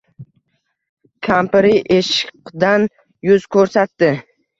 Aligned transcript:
Kampiri 1.27 1.73
eshiqdan 1.97 2.87
yuz 3.29 3.47
ko‘rsatdi. 3.57 4.11